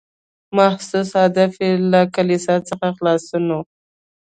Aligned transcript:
محسوس 0.57 1.09
هدف 1.21 1.51
یې 1.63 1.71
له 1.91 2.01
کلیسا 2.15 2.55
څخه 2.69 2.87
خلاصون 2.97 3.45
و. 3.57 3.59